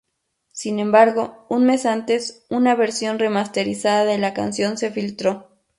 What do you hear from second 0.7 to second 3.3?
embargo, un mes antes, una versión